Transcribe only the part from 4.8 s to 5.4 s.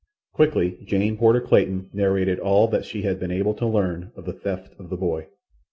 the boy.